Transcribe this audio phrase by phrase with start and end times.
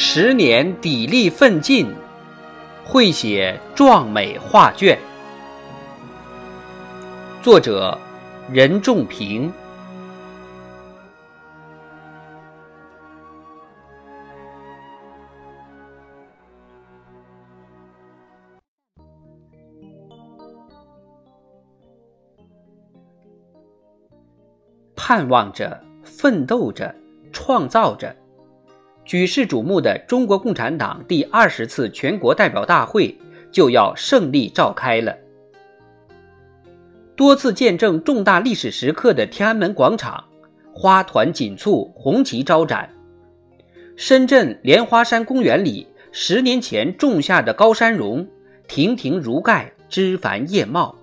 [0.00, 1.92] 十年砥砺奋进，
[2.84, 4.96] 绘写壮美画卷。
[7.42, 7.98] 作者：
[8.48, 9.52] 任仲平。
[24.94, 26.94] 盼望着，奋斗着，
[27.32, 28.14] 创造着，
[29.08, 33.16] 举世瞩目的中国共产党第二十次全国代表大会
[33.50, 35.16] 就要胜利召开了。
[37.16, 40.22] 多次见证重大历史时刻的天安门广场，
[40.74, 42.86] 花团锦簇，红旗招展；
[43.96, 48.28] 深圳莲花山公园里，十年前种下的高山榕，
[48.66, 50.94] 亭亭如盖，枝繁叶茂；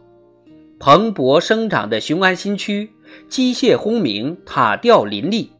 [0.78, 2.88] 蓬勃生长的雄安新区。
[3.28, 5.52] 机械轰鸣，塔吊林立，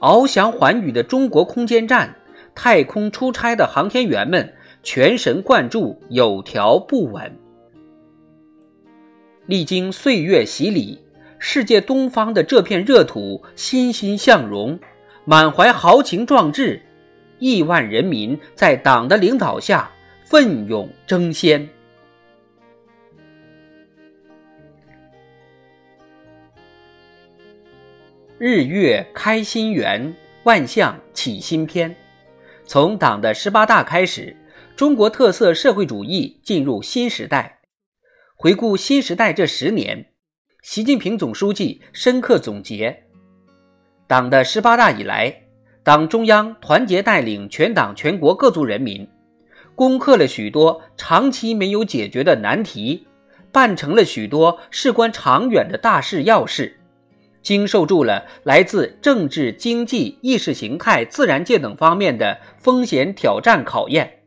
[0.00, 2.14] 翱翔寰宇的中国空间站，
[2.54, 7.36] 太空出差的航天员们全神贯注，有条不紊。
[9.46, 11.00] 历经岁月洗礼，
[11.38, 14.78] 世界东方的这片热土欣欣向荣，
[15.24, 16.80] 满怀豪情壮志，
[17.40, 19.90] 亿万人民在党的领导下
[20.22, 21.68] 奋勇争先。
[28.40, 31.92] 日月开新元，万象起新篇。
[32.64, 34.36] 从党的十八大开始，
[34.76, 37.58] 中国特色社会主义进入新时代。
[38.36, 40.06] 回顾新时代这十年，
[40.62, 43.02] 习近平总书记深刻总结：
[44.06, 45.42] 党的十八大以来，
[45.82, 49.08] 党中央团结带领全党全国各族人民，
[49.74, 53.08] 攻克了许多长期没有解决的难题，
[53.50, 56.77] 办成了许多事关长远的大事要事。
[57.42, 64.20] 经受住了来自政治、经济、意识形态、自然界等方面的风险挑战考验，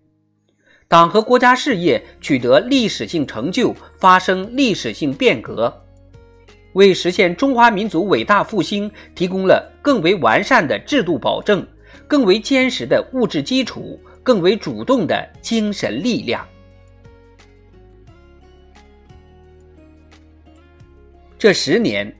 [0.87, 5.71] 党和国家事业取得历史性成就，发生历史性变革，
[6.73, 11.67] 为实现中华民族伟大复兴提供了更为完善的制度保证、
[12.07, 16.47] 更为坚实的物质基础、更为主动的精神力量。
[21.37, 22.11] 这十年。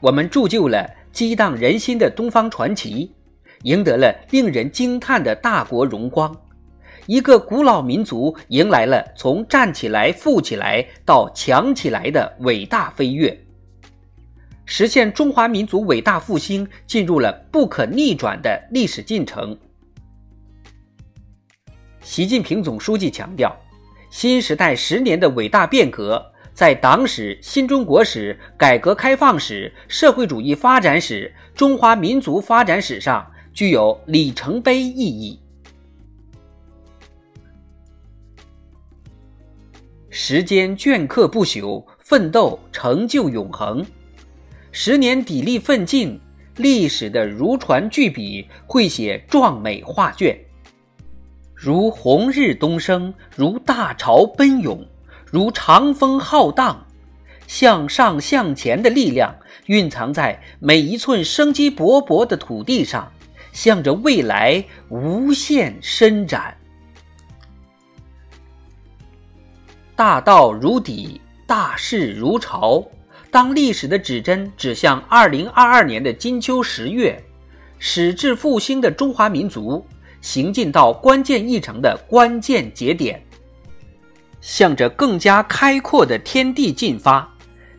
[0.00, 3.12] 我们铸就了激荡人心的东方传奇，
[3.62, 6.34] 赢得了令人惊叹的大国荣光。
[7.06, 13.38] 一个古老民族迎来了从站起来、富起来到强起来的伟大飞跃，
[14.64, 19.56] 实现中华民族伟大复兴进入了不可逆转的历史进程。
[22.02, 23.56] 习近平总书记强调，
[24.10, 26.32] 新时代十年的伟大变革。
[26.56, 35.38] 在党史、新中国史、改革开放史、社会主义发展史、中华民族发展史上具有里程碑意义。
[40.08, 43.84] 时间镌刻不朽，奋斗成就永恒。
[44.72, 46.18] 十年砥砺奋进，
[46.56, 50.34] 历史的如椽巨笔绘写壮美画卷，
[51.54, 54.82] 如红日东升，如大潮奔涌。
[55.30, 56.86] 如长风浩荡，
[57.46, 59.34] 向上向前的力量
[59.66, 63.10] 蕴藏在每一寸生机勃勃的土地上，
[63.52, 66.56] 向着未来无限伸展。
[69.96, 72.84] 大道如砥，大势如潮。
[73.30, 77.20] 当历史的指针指向二零二二年的金秋十月，
[77.78, 79.84] 矢志复兴的中华民族
[80.20, 83.20] 行进到关键一程的关键节点。
[84.46, 87.28] 向着更加开阔的天地进发，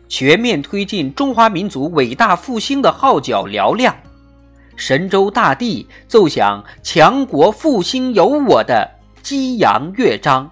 [0.06, 3.96] 全面推进中华民族伟大复兴的号角嘹亮，
[4.76, 8.86] 神州大地奏响强国复兴有我的
[9.22, 10.50] 激扬乐章。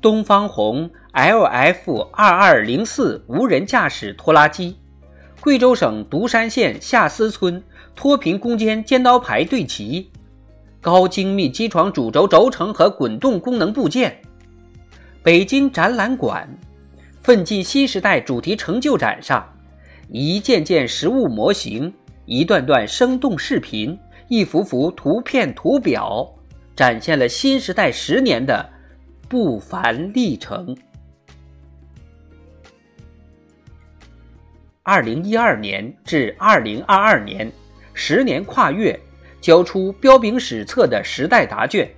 [0.00, 4.76] 东方红 LF 二二零四无人驾驶拖拉机，
[5.40, 7.60] 贵州省独山县下司村
[7.96, 10.12] 脱贫攻坚尖刀排队旗。
[10.88, 14.22] 高精密机床主轴轴承和滚动功能部件，
[15.22, 16.48] 北京展览馆
[17.20, 19.46] “奋进新时代”主题成就展上，
[20.08, 21.92] 一件件实物模型，
[22.24, 23.98] 一段段生动视频，
[24.28, 26.26] 一幅幅图片图表，
[26.74, 28.66] 展现了新时代十年的
[29.28, 30.74] 不凡历程。
[34.82, 37.52] 二零一二年至二零二二年，
[37.92, 38.98] 十年跨越，
[39.40, 41.88] 交出彪炳史册的时代答卷。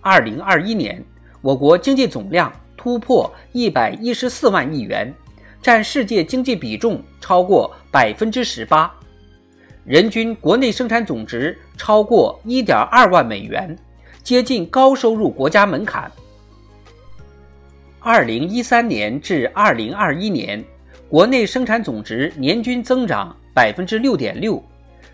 [0.00, 1.02] 二零二一年，
[1.40, 5.12] 我国经济总量突破一百一十四万亿元，
[5.60, 8.92] 占世界经济比重超过百分之十八，
[9.84, 13.76] 人均国内生产总值超过一点二万美元，
[14.22, 16.10] 接近高收入国家门槛。
[18.00, 20.64] 二零一三年至二零二一年。
[21.08, 24.64] 国内生产总值年均增长百分之六点六，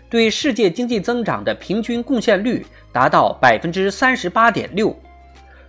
[0.09, 4.95] 对世界经济增长的平均贡献率达到百分之三十八点六，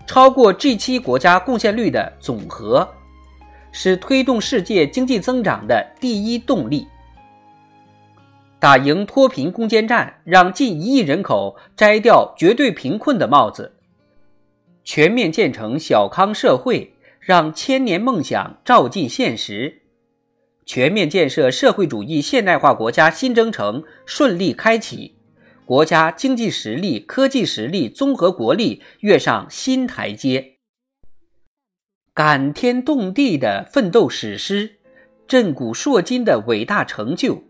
[0.06, 2.88] 超过 G 七国家贡献率的总和，
[3.72, 6.86] 是推动世界经济增长的第一动力。
[8.58, 13.74] 打赢脱贫攻坚战，让近一亿人口摘掉绝对贫困的帽子，
[14.84, 19.79] 全面建成小康社会，让千年梦想照进现实。
[20.72, 25.16] 全面建设社会主义现代化国家新征程顺利开启，
[25.64, 30.58] 国家经济实力、科技实力、综合国力跃上新台阶。
[32.14, 34.76] 感天动地的奋斗史诗，
[35.26, 37.42] 震古烁今的伟大成就，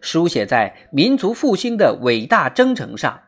[0.00, 3.22] 书写在民族复兴的伟大征程上，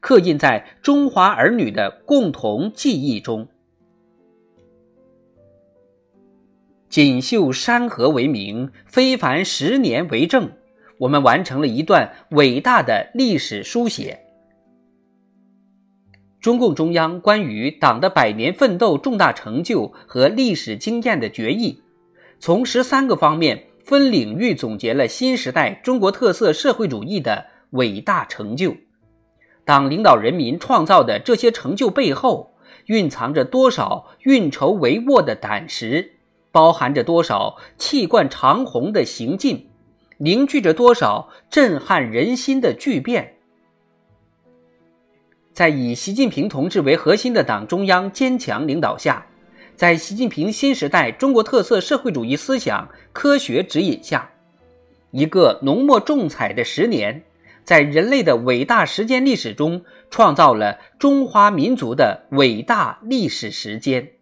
[0.00, 3.48] 刻印在中华儿女的共同记忆中。
[6.94, 10.52] 锦绣山河为名，非凡十年为证，
[10.98, 14.20] 我们完成了一段伟大的历史书写。
[16.40, 21.82] 中共中央关于党的百年奋斗重大成就和历史经验的决议，
[22.38, 28.76] 从十三个方面分领域总结了新时代中国特色社会主义的伟大成就。
[29.64, 32.54] 党领导人民创造的这些成就背后，
[32.86, 36.12] 蕴藏着多少运筹帷幄的胆识？
[36.54, 39.68] 包含着多少气贯长虹的行进，
[40.18, 43.34] 凝聚着多少震撼人心的巨变。
[45.52, 49.26] 在以习近平同志为核心的党中央坚强领导下，
[49.74, 54.30] 在习近平新时代中国特色社会主义思想科学指引下，
[55.10, 57.24] 一个浓墨重彩的十年，
[57.64, 64.12] 在人类的伟大时间历史中，创造了中华民族的伟大历史时间。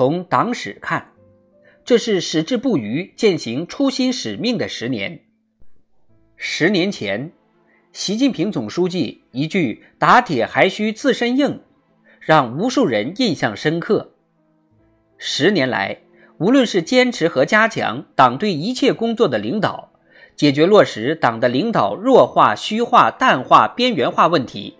[0.00, 1.12] 从党史看，
[1.84, 5.20] 这是矢志不渝践行初心使命的十年。
[6.38, 7.30] 十年前，
[7.92, 11.60] 习近平总书记一句“打铁还需自身硬”，
[12.18, 14.12] 让无数人印象深刻。
[15.18, 15.98] 十年来，
[16.38, 19.92] 无论是坚持和加强党对一切工作的领导，
[20.34, 24.78] 解决落实党的领导弱化、虚化、淡化、边缘化问题，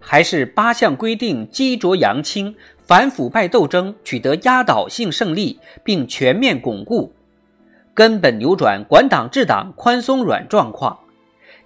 [0.00, 2.56] 还是八项规定激浊扬清。
[2.90, 7.12] 反腐败斗争取得压倒性胜利，并全面巩固，
[7.94, 10.98] 根本扭转管党治党宽松软状况。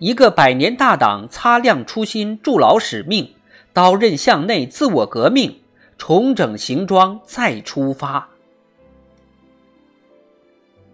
[0.00, 3.32] 一个百年大党擦亮初心，筑牢使命，
[3.72, 5.60] 刀刃向内，自我革命，
[5.96, 8.28] 重整行装，再出发。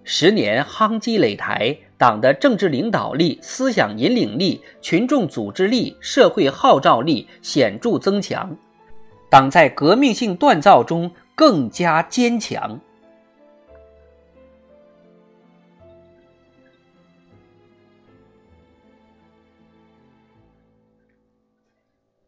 [0.04, 8.56] 十年夯基垒台，党的政治领导力、思想引领力、群众组织力、社会号召力显著增强。
[9.30, 12.80] 党在革命性锻造中更加坚强。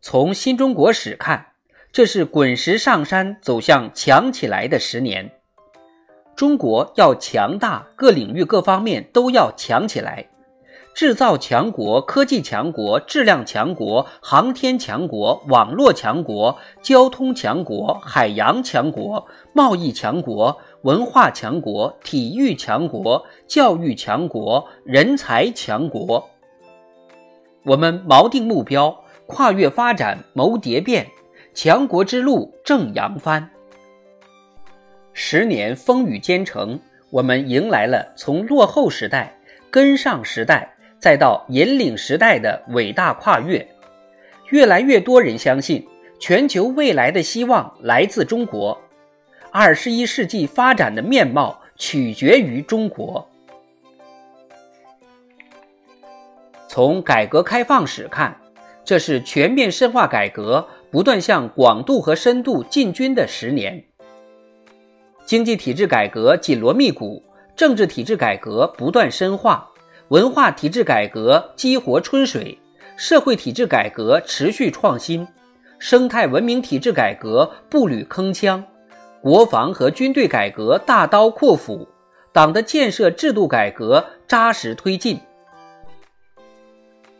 [0.00, 1.46] 从新中国史看，
[1.90, 5.30] 这是滚石上山、走向强起来的十年。
[6.36, 10.28] 中国要强大，各领域各方面都要强起来。
[10.94, 26.28] 制造强国、科技强国、质量强国、航天强国、网络强国、交通强国、海洋强国、贸易强国、文化强国、体育强国、教育强国、人才强国。
[27.64, 31.06] 我们锚定目标，跨越发展，谋蝶变，
[31.54, 33.48] 强国之路正扬帆。
[35.14, 36.78] 十年风雨兼程，
[37.10, 39.38] 我们迎来了从落后时代
[39.70, 40.68] 跟上时代。
[41.02, 43.66] 再到引领时代的伟大跨越，
[44.50, 45.84] 越来越多人相信，
[46.20, 48.80] 全球未来的希望来自中国，
[49.50, 53.28] 二十一世纪发展的面貌取决于中国。
[56.68, 58.40] 从改革开放史看，
[58.84, 63.84] 这是全面深化改革、不断向广度和深度进军的十年。
[65.26, 67.24] 经济体制改革紧锣密鼓，
[67.56, 69.68] 政治体制改革不断深化，
[70.12, 72.58] 文化体制改革激活春水，
[72.98, 75.26] 社会体制改革持续创新，
[75.78, 78.62] 生态文明体制改革步履铿锵，
[79.22, 81.88] 国防和军队改革大刀阔斧，
[82.30, 85.18] 党的建设制度改革扎实推进。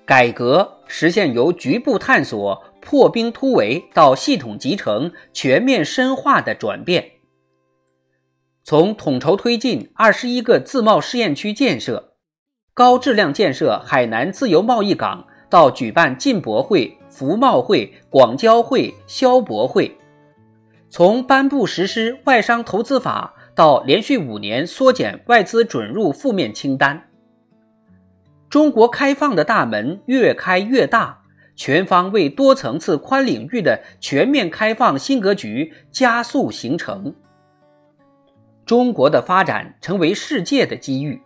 [0.05, 7.13] 改革实现由局部探索、破冰突围到系统集成、全面深化的转变。
[8.63, 12.12] 从统筹推进二十一个自贸试验区建设，
[12.75, 19.91] 高质量建设海南自由贸易港，到举办进博会、服贸会、广交会、消博会；
[20.89, 27.11] 从颁布实施外商投资法，到连续五年缩减外资准入负面清单。
[28.49, 31.19] 中国开放的大门越开越大，
[31.55, 37.15] 全方位、多层次、宽领域的全面开放新格局加速形成。
[38.65, 41.21] 中国的发展成为世界的机遇。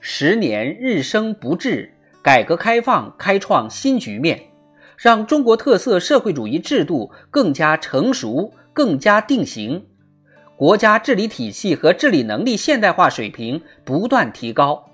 [0.00, 4.40] 十年日升不滞，改革开放开创新局面，
[4.96, 9.86] 让中国特色社会主义制度更加成熟、更加定型，
[10.56, 14.88] 国家治理体系和治理能力现代化水平不断提高，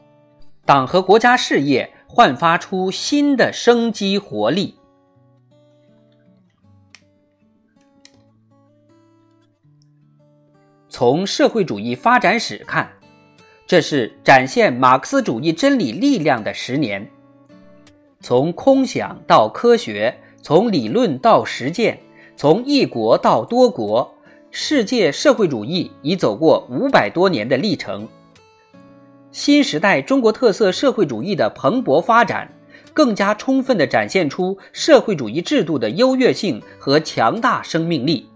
[0.65, 4.75] 党和国家事业焕发出新的生机活力。
[10.89, 12.89] 从社会主义发展史看，
[13.67, 17.11] 这是展现马克思主义真理力量的十年。
[18.21, 21.99] 从空想到科学，从理论到实践，
[22.37, 24.15] 从一国到多国，
[24.51, 28.07] 世界社会主义已走过五百多年的历程。
[29.33, 32.53] 新时代中国特色社会主义的蓬勃发展，
[32.93, 38.29] 更加充分地展现出社会主义制度的优越性和强大生命力。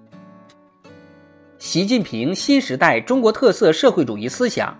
[1.58, 4.76] 习近平新时代中国特色社会主义思想，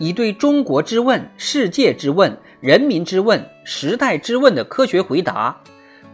[0.00, 5.62] 以对中国之问、世界之问、人民之问、时代之问的科学回答，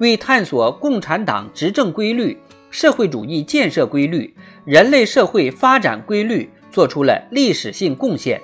[0.01, 2.37] 为探索共产党执政规律、
[2.69, 8.43] 社会主义建设规律、人类社会发展规律做出了历史性贡献。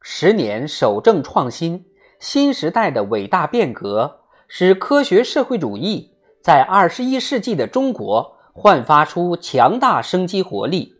[0.00, 1.84] 十年守正创新，
[2.20, 8.34] 新时代的伟大变革，使科学社会主义在二十一世纪的中国。
[8.58, 10.94] 焕发出强大生机活力，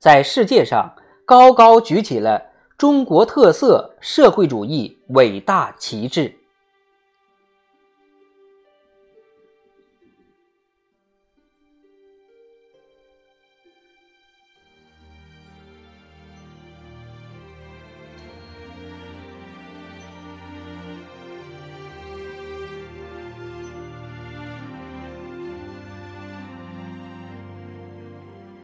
[0.00, 0.92] 在世界上
[1.30, 2.42] 高高举起了
[2.76, 6.39] 中国特色社会主义伟大旗帜。